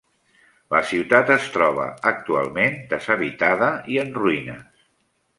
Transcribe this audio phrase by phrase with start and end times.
[0.75, 4.81] La ciutat es troba actualment deshabitada i en ruïnes.